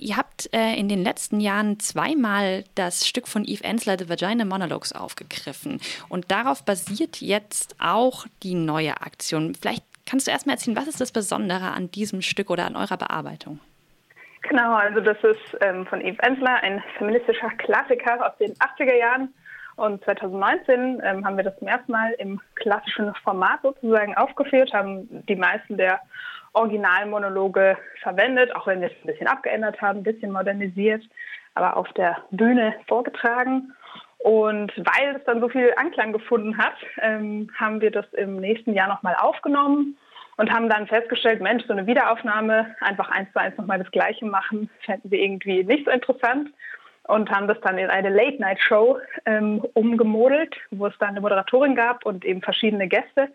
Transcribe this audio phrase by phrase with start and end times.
[0.00, 4.46] Ihr habt äh, in den letzten Jahren zweimal das Stück von Eve Ensler, The Vagina
[4.46, 5.78] Monologues, aufgegriffen.
[6.08, 9.54] Und darauf basiert jetzt auch die neue Aktion.
[9.54, 12.96] Vielleicht kannst du erstmal erzählen, was ist das Besondere an diesem Stück oder an eurer
[12.96, 13.60] Bearbeitung?
[14.48, 19.34] Genau, also das ist ähm, von Eve Ensler, ein feministischer Klassiker aus den 80er Jahren.
[19.76, 25.24] Und 2019 ähm, haben wir das zum ersten Mal im klassischen Format sozusagen aufgeführt, haben
[25.26, 26.00] die meisten der
[26.52, 31.02] Originalmonologe verwendet, auch wenn wir es ein bisschen abgeändert haben, ein bisschen modernisiert,
[31.54, 33.72] aber auf der Bühne vorgetragen.
[34.18, 38.74] Und weil es dann so viel Anklang gefunden hat, ähm, haben wir das im nächsten
[38.74, 39.96] Jahr nochmal aufgenommen
[40.36, 44.26] und haben dann festgestellt, Mensch, so eine Wiederaufnahme, einfach eins zu eins nochmal das Gleiche
[44.26, 46.50] machen, fänden wir irgendwie nicht so interessant
[47.04, 52.04] und haben das dann in eine Late-Night-Show ähm, umgemodelt, wo es dann eine Moderatorin gab
[52.04, 53.28] und eben verschiedene Gäste,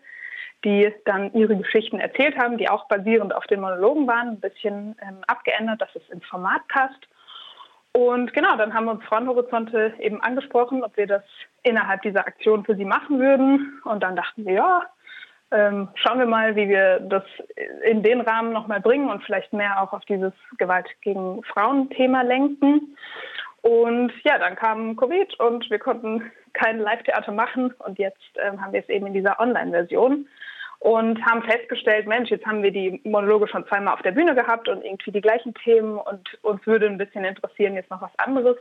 [0.64, 4.96] die dann ihre Geschichten erzählt haben, die auch basierend auf den Monologen waren, ein bisschen
[5.02, 7.06] ähm, abgeändert, dass es ins Format passt.
[7.92, 11.22] Und genau, dann haben wir uns Frauenhorizonte eben angesprochen, ob wir das
[11.62, 13.80] innerhalb dieser Aktion für sie machen würden.
[13.84, 14.82] Und dann dachten wir, ja,
[15.50, 17.22] ähm, schauen wir mal, wie wir das
[17.84, 22.96] in den Rahmen nochmal bringen und vielleicht mehr auch auf dieses Gewalt gegen Frauen-Thema lenken.
[23.66, 27.74] Und ja, dann kam Covid und wir konnten kein Live-Theater machen.
[27.80, 30.28] Und jetzt ähm, haben wir es eben in dieser Online-Version
[30.78, 34.68] und haben festgestellt, Mensch, jetzt haben wir die Monologe schon zweimal auf der Bühne gehabt
[34.68, 38.56] und irgendwie die gleichen Themen und uns würde ein bisschen interessieren, jetzt noch was anderes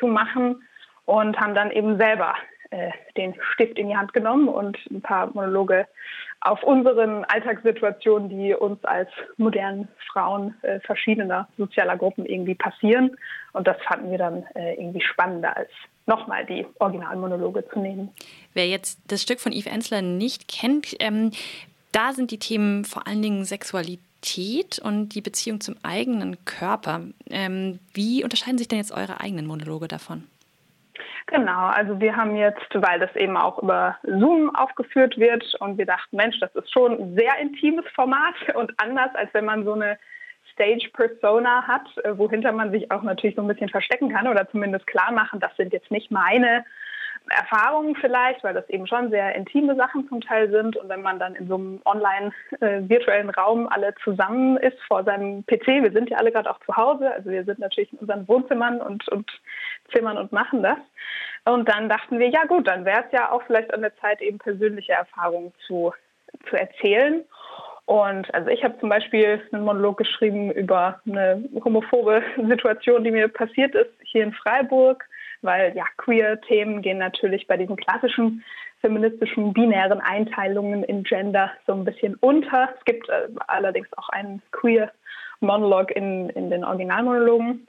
[0.00, 0.62] zu machen.
[1.04, 2.34] Und haben dann eben selber
[2.70, 5.86] äh, den Stift in die Hand genommen und ein paar Monologe
[6.40, 13.16] auf unseren Alltagssituationen, die uns als modernen Frauen äh, verschiedener sozialer Gruppen irgendwie passieren.
[13.52, 15.70] Und das fanden wir dann äh, irgendwie spannender als
[16.06, 18.10] nochmal die Originalmonologe zu nehmen.
[18.54, 21.32] Wer jetzt das Stück von Eve Ensler nicht kennt, ähm,
[21.92, 27.00] da sind die Themen vor allen Dingen Sexualität und die Beziehung zum eigenen Körper.
[27.30, 30.24] Ähm, wie unterscheiden sich denn jetzt eure eigenen Monologe davon?
[31.26, 35.86] Genau, also wir haben jetzt, weil das eben auch über Zoom aufgeführt wird und wir
[35.86, 39.72] dachten, Mensch, das ist schon ein sehr intimes Format und anders, als wenn man so
[39.72, 39.98] eine
[40.52, 44.86] Stage-Persona hat, äh, wohinter man sich auch natürlich so ein bisschen verstecken kann oder zumindest
[44.86, 46.64] klar machen, das sind jetzt nicht meine
[47.28, 50.76] Erfahrungen vielleicht, weil das eben schon sehr intime Sachen zum Teil sind.
[50.76, 55.04] Und wenn man dann in so einem online äh, virtuellen Raum alle zusammen ist vor
[55.04, 57.98] seinem PC, wir sind ja alle gerade auch zu Hause, also wir sind natürlich in
[57.98, 59.30] unseren Wohnzimmern und, und
[59.92, 60.78] Zimmern und machen das.
[61.44, 64.20] Und dann dachten wir, ja gut, dann wäre es ja auch vielleicht an der Zeit,
[64.20, 65.92] eben persönliche Erfahrungen zu,
[66.48, 67.24] zu erzählen.
[67.86, 73.28] Und also ich habe zum Beispiel einen Monolog geschrieben über eine homophobe Situation, die mir
[73.28, 75.04] passiert ist hier in Freiburg
[75.42, 78.44] weil ja queer-Themen gehen natürlich bei diesen klassischen
[78.80, 82.68] feministischen binären Einteilungen in Gender so ein bisschen unter.
[82.78, 84.92] Es gibt äh, allerdings auch einen queer
[85.40, 87.66] Monolog in, in den Originalmonologen.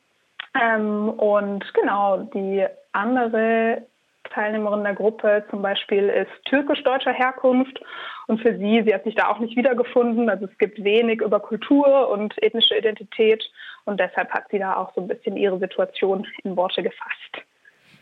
[0.61, 3.83] Ähm, und genau, die andere
[4.31, 7.79] Teilnehmerin der Gruppe zum Beispiel ist türkisch-deutscher Herkunft
[8.27, 10.29] und für sie, sie hat sich da auch nicht wiedergefunden.
[10.29, 13.43] Also es gibt wenig über Kultur und ethnische Identität
[13.85, 17.47] und deshalb hat sie da auch so ein bisschen ihre Situation in Worte gefasst.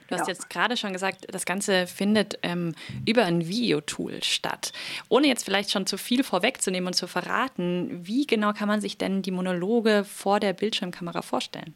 [0.08, 2.76] Du hast jetzt gerade schon gesagt, das Ganze findet ähm,
[3.08, 4.72] über ein Videotool statt.
[5.10, 8.98] Ohne jetzt vielleicht schon zu viel vorwegzunehmen und zu verraten, wie genau kann man sich
[8.98, 11.74] denn die Monologe vor der Bildschirmkamera vorstellen?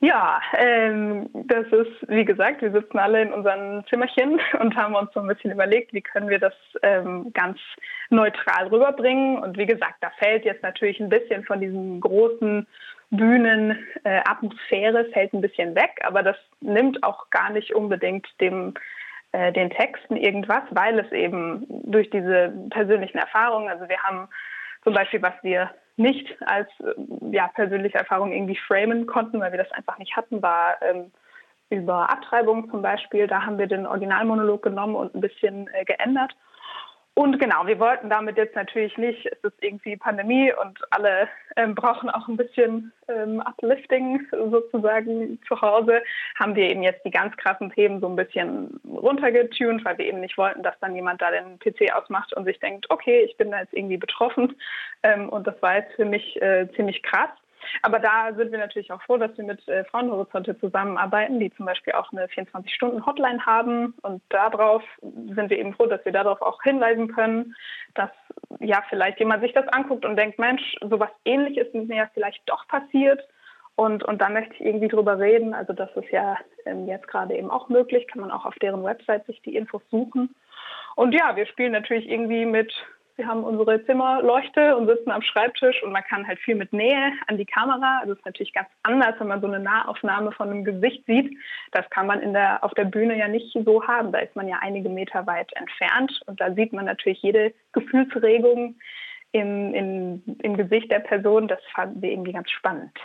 [0.00, 5.12] Ja, ähm, das ist, wie gesagt, wir sitzen alle in unseren Zimmerchen und haben uns
[5.12, 7.58] so ein bisschen überlegt, wie können wir das ähm, ganz
[8.08, 9.38] neutral rüberbringen.
[9.38, 12.66] Und wie gesagt, da fällt jetzt natürlich ein bisschen von diesem großen
[13.10, 18.74] Bühnenatmosphäre äh, fällt ein bisschen weg, aber das nimmt auch gar nicht unbedingt dem
[19.32, 24.28] äh, den Texten irgendwas, weil es eben durch diese persönlichen Erfahrungen, also wir haben
[24.84, 26.94] zum Beispiel, was wir nicht als äh,
[27.32, 31.10] ja, persönliche Erfahrung irgendwie framen konnten, weil wir das einfach nicht hatten, war ähm,
[31.70, 33.26] über Abtreibung zum Beispiel.
[33.26, 36.34] Da haben wir den Originalmonolog genommen und ein bisschen äh, geändert.
[37.18, 41.74] Und genau, wir wollten damit jetzt natürlich nicht, es ist irgendwie Pandemie und alle ähm,
[41.74, 46.00] brauchen auch ein bisschen ähm, Uplifting sozusagen zu Hause,
[46.38, 50.20] haben wir eben jetzt die ganz krassen Themen so ein bisschen runtergetunt, weil wir eben
[50.20, 53.50] nicht wollten, dass dann jemand da den PC ausmacht und sich denkt, okay, ich bin
[53.50, 54.54] da jetzt irgendwie betroffen.
[55.02, 57.30] Ähm, und das war jetzt für mich äh, ziemlich krass.
[57.82, 61.66] Aber da sind wir natürlich auch froh, dass wir mit äh, Frauenhorizonte zusammenarbeiten, die zum
[61.66, 63.94] Beispiel auch eine 24-Stunden-Hotline haben.
[64.02, 67.54] Und darauf sind wir eben froh, dass wir darauf auch hinweisen können,
[67.94, 68.10] dass
[68.60, 72.42] ja vielleicht jemand sich das anguckt und denkt, Mensch, sowas ähnliches ist mir ja vielleicht
[72.46, 73.20] doch passiert.
[73.76, 75.54] Und, und da möchte ich irgendwie drüber reden.
[75.54, 76.36] Also das ist ja
[76.66, 79.82] ähm, jetzt gerade eben auch möglich, kann man auch auf deren Website sich die Infos
[79.90, 80.34] suchen.
[80.96, 82.74] Und ja, wir spielen natürlich irgendwie mit
[83.18, 87.10] Wir haben unsere Zimmerleuchte und sitzen am Schreibtisch und man kann halt viel mit Nähe
[87.26, 87.98] an die Kamera.
[87.98, 91.36] Also es ist natürlich ganz anders, wenn man so eine Nahaufnahme von einem Gesicht sieht.
[91.72, 94.12] Das kann man in der, auf der Bühne ja nicht so haben.
[94.12, 98.76] Da ist man ja einige Meter weit entfernt und da sieht man natürlich jede Gefühlsregung
[99.32, 101.48] im, im, im Gesicht der Person.
[101.48, 102.96] Das fanden wir irgendwie ganz spannend.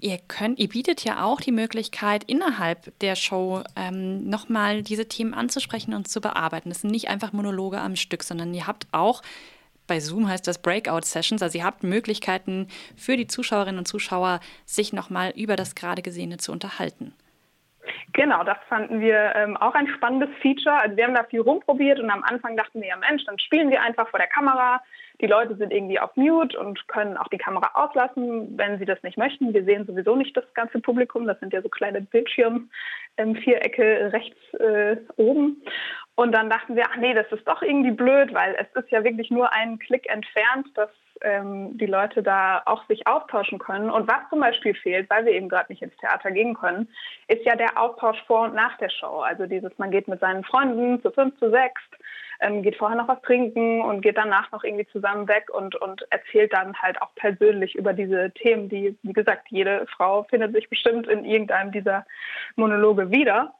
[0.00, 5.34] Ihr könnt, ihr bietet ja auch die Möglichkeit, innerhalb der Show ähm, nochmal diese Themen
[5.34, 6.68] anzusprechen und zu bearbeiten.
[6.68, 9.22] Das sind nicht einfach Monologe am Stück, sondern ihr habt auch,
[9.86, 14.92] bei Zoom heißt das Breakout-Sessions, also ihr habt Möglichkeiten für die Zuschauerinnen und Zuschauer, sich
[14.92, 17.12] nochmal über das gerade Gesehene zu unterhalten.
[18.14, 20.76] Genau, das fanden wir ähm, auch ein spannendes Feature.
[20.76, 23.70] Also wir haben da viel rumprobiert und am Anfang dachten wir, ja Mensch, dann spielen
[23.70, 24.80] wir einfach vor der Kamera,
[25.20, 29.02] die Leute sind irgendwie auf Mute und können auch die Kamera auslassen, wenn sie das
[29.02, 29.52] nicht möchten.
[29.52, 31.26] Wir sehen sowieso nicht das ganze Publikum.
[31.26, 35.62] Das sind ja so kleine Bildschirmvierecke rechts äh, oben.
[36.14, 39.02] Und dann dachten wir, ach nee, das ist doch irgendwie blöd, weil es ist ja
[39.02, 40.90] wirklich nur ein Klick entfernt, dass
[41.22, 43.90] ähm, die Leute da auch sich austauschen können.
[43.90, 46.88] Und was zum Beispiel fehlt, weil wir eben gerade nicht ins Theater gehen können,
[47.28, 49.20] ist ja der Austausch vor und nach der Show.
[49.20, 51.80] Also dieses, man geht mit seinen Freunden zu fünf, zu sechs,
[52.40, 56.04] ähm, geht vorher noch was trinken und geht danach noch irgendwie zusammen weg und, und
[56.10, 60.68] erzählt dann halt auch persönlich über diese Themen, die, wie gesagt, jede Frau findet sich
[60.68, 62.06] bestimmt in irgendeinem dieser
[62.56, 63.54] Monologe wieder.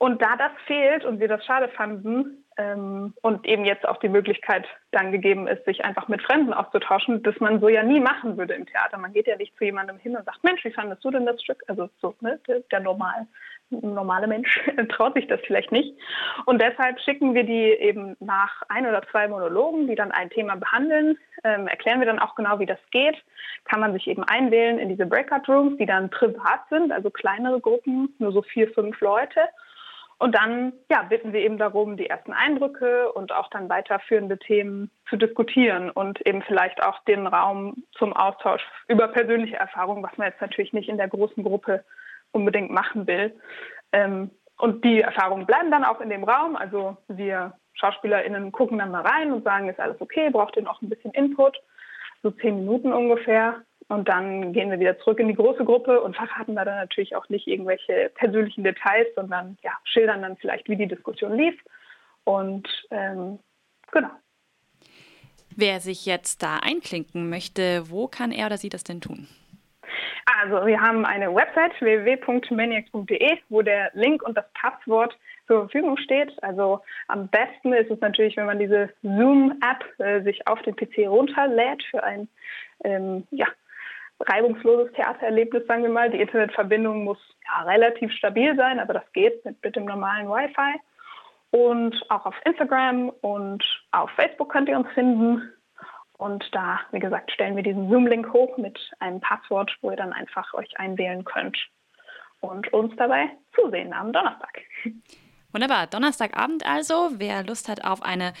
[0.00, 4.08] Und da das fehlt und wir das schade fanden ähm, und eben jetzt auch die
[4.08, 8.38] Möglichkeit dann gegeben ist, sich einfach mit Fremden auszutauschen, das man so ja nie machen
[8.38, 8.96] würde im Theater.
[8.96, 11.42] Man geht ja nicht zu jemandem hin und sagt, Mensch, wie fandest du denn das
[11.42, 11.62] Stück?
[11.66, 13.26] Also so, ne, der, der normal,
[13.68, 14.58] normale Mensch
[14.88, 15.94] traut sich das vielleicht nicht.
[16.46, 20.56] Und deshalb schicken wir die eben nach ein oder zwei Monologen, die dann ein Thema
[20.56, 23.22] behandeln, ähm, erklären wir dann auch genau, wie das geht.
[23.66, 27.60] Kann man sich eben einwählen in diese Breakout Rooms, die dann privat sind, also kleinere
[27.60, 29.40] Gruppen, nur so vier, fünf Leute.
[30.20, 34.90] Und dann ja, bitten wir eben darum, die ersten Eindrücke und auch dann weiterführende Themen
[35.08, 40.28] zu diskutieren und eben vielleicht auch den Raum zum Austausch über persönliche Erfahrungen, was man
[40.28, 41.84] jetzt natürlich nicht in der großen Gruppe
[42.32, 43.34] unbedingt machen will.
[43.92, 46.54] Ähm, und die Erfahrungen bleiben dann auch in dem Raum.
[46.54, 50.82] Also wir SchauspielerInnen gucken dann mal rein und sagen, ist alles okay, braucht ihr noch
[50.82, 51.56] ein bisschen Input?
[52.22, 53.62] So zehn Minuten ungefähr.
[53.90, 57.16] Und dann gehen wir wieder zurück in die große Gruppe und verraten da dann natürlich
[57.16, 61.60] auch nicht irgendwelche persönlichen Details, sondern ja, schildern dann vielleicht, wie die Diskussion lief.
[62.22, 63.40] Und ähm,
[63.90, 64.10] genau.
[65.56, 69.26] Wer sich jetzt da einklinken möchte, wo kann er oder sie das denn tun?
[70.40, 76.40] Also wir haben eine Website www.maniacs.de, wo der Link und das Passwort zur Verfügung steht.
[76.44, 81.08] Also am besten ist es natürlich, wenn man diese Zoom-App äh, sich auf den PC
[81.08, 82.28] runterlädt für ein
[82.84, 83.46] ähm, ja,
[84.20, 86.10] reibungsloses Theatererlebnis, sagen wir mal.
[86.10, 90.80] Die Internetverbindung muss ja, relativ stabil sein, aber das geht mit, mit dem normalen Wi-Fi.
[91.50, 95.52] Und auch auf Instagram und auf Facebook könnt ihr uns finden.
[96.12, 100.12] Und da, wie gesagt, stellen wir diesen Zoom-Link hoch mit einem Passwort, wo ihr dann
[100.12, 101.56] einfach euch einwählen könnt
[102.40, 104.60] und uns dabei zusehen am Donnerstag.
[105.52, 105.86] Wunderbar.
[105.88, 107.10] Donnerstagabend also.
[107.16, 108.32] Wer Lust hat auf eine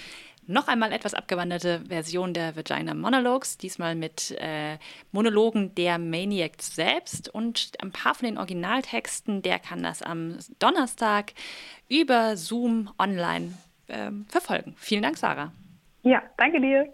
[0.50, 4.78] noch einmal etwas abgewanderte Version der Vagina Monologues, diesmal mit äh,
[5.12, 11.32] Monologen der Maniacs selbst und ein paar von den Originaltexten, der kann das am Donnerstag
[11.88, 13.54] über Zoom online
[13.88, 14.74] äh, verfolgen.
[14.76, 15.52] Vielen Dank, Sarah.
[16.02, 16.92] Ja, danke dir.